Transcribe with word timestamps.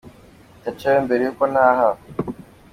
ndacayo 0.61 0.99
mbere 1.05 1.21
yuko 1.23 1.43
ntaha. 1.53 1.89